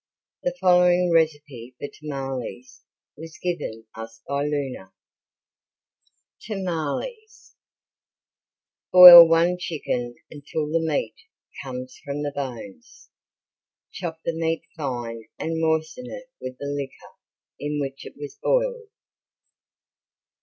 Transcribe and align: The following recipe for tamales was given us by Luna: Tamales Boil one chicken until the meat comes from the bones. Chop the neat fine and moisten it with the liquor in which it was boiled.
The 0.41 0.55
following 0.59 1.11
recipe 1.13 1.75
for 1.79 1.87
tamales 1.87 2.81
was 3.15 3.37
given 3.37 3.85
us 3.93 4.19
by 4.27 4.45
Luna: 4.47 4.93
Tamales 6.41 7.53
Boil 8.91 9.27
one 9.29 9.59
chicken 9.59 10.15
until 10.31 10.65
the 10.71 10.79
meat 10.79 11.13
comes 11.63 11.99
from 12.03 12.23
the 12.23 12.31
bones. 12.35 13.11
Chop 13.91 14.19
the 14.25 14.33
neat 14.33 14.63
fine 14.75 15.25
and 15.37 15.61
moisten 15.61 16.07
it 16.07 16.31
with 16.41 16.57
the 16.57 16.65
liquor 16.65 17.15
in 17.59 17.79
which 17.79 18.03
it 18.03 18.15
was 18.19 18.39
boiled. 18.41 18.89